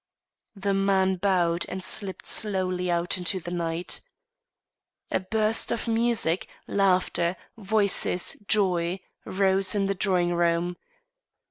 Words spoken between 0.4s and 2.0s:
The man bowed, and